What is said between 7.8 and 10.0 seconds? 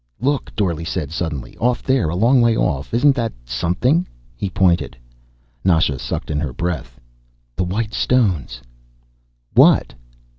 stones." "What?"